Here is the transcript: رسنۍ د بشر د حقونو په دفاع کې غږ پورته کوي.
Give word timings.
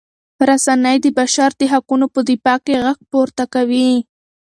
رسنۍ 0.49 0.97
د 1.01 1.05
بشر 1.19 1.49
د 1.59 1.61
حقونو 1.73 2.05
په 2.13 2.19
دفاع 2.29 2.57
کې 2.65 2.75
غږ 2.83 2.97
پورته 3.11 3.43
کوي. 3.53 3.89